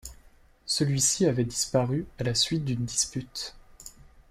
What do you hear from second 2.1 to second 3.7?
à la suite d'une dispute.